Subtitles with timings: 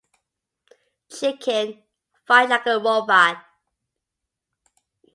[1.11, 1.77] Chicken,
[2.25, 3.45] fight like a robot.